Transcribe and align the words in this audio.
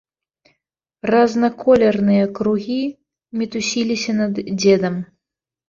Разнаколерныя 1.13 2.25
кругі 2.41 2.79
мітусіліся 3.43 4.19
над 4.25 4.33
дзедам. 4.59 5.01